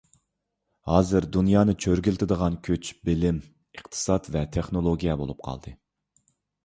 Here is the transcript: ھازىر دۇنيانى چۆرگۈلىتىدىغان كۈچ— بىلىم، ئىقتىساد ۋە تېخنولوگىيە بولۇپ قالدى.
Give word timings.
ھازىر 0.91 1.25
دۇنيانى 1.35 1.75
چۆرگۈلىتىدىغان 1.85 2.57
كۈچ— 2.69 2.91
بىلىم، 3.11 3.37
ئىقتىساد 3.77 4.31
ۋە 4.37 4.43
تېخنولوگىيە 4.57 5.19
بولۇپ 5.23 5.45
قالدى. 5.51 5.77